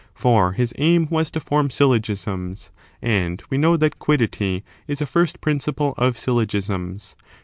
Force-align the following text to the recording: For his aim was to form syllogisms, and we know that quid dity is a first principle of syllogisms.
For 0.15 0.53
his 0.53 0.73
aim 0.79 1.07
was 1.11 1.29
to 1.29 1.39
form 1.39 1.69
syllogisms, 1.69 2.71
and 3.03 3.43
we 3.51 3.59
know 3.59 3.77
that 3.77 3.99
quid 3.99 4.21
dity 4.21 4.63
is 4.87 4.99
a 4.99 5.05
first 5.05 5.41
principle 5.41 5.93
of 5.95 6.17
syllogisms. 6.17 7.15